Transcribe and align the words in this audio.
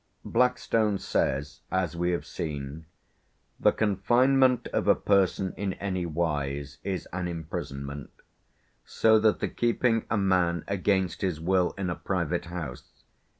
Blackstone 0.25 0.97
says, 0.97 1.59
as 1.69 1.95
we 1.95 2.09
have 2.09 2.25
seen: 2.25 2.87
"the 3.59 3.71
confinement 3.71 4.65
of 4.69 4.87
a 4.87 4.95
person 4.95 5.53
in 5.55 5.73
any 5.73 6.07
wise 6.07 6.79
is 6.83 7.07
an 7.13 7.27
imprisonment 7.27 8.09
So 8.83 9.19
that 9.19 9.41
the 9.41 9.47
keeping 9.47 10.07
a 10.09 10.17
man 10.17 10.63
against 10.67 11.21
his 11.21 11.39
will 11.39 11.75
in 11.77 11.91
a 11.91 11.95
private 11.95 12.45
house... 12.45 13.03